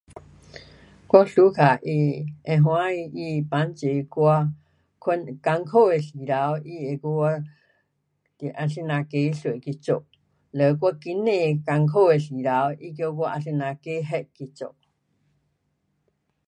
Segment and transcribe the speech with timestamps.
[1.09, 1.77] 我 suka 它，
[2.47, 3.05] 会欢喜
[3.43, 3.85] 它帮助
[4.15, 4.53] 我，我
[4.97, 5.19] 困
[5.63, 6.33] 苦的时头，
[6.67, 7.25] 它会跟我
[8.57, 10.03] 啊怎样解释去做，
[10.49, 12.41] 嘞我经济困苦的时头，
[12.81, 14.73] 它叫我啊怎样计划去做。